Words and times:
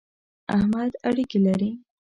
احمد 0.55 0.91
اړېکی 1.09 1.37
لري. 1.45 1.71